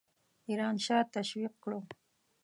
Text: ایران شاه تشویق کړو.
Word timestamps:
ایران 0.47 0.75
شاه 0.85 1.05
تشویق 1.15 1.53
کړو. 1.63 1.79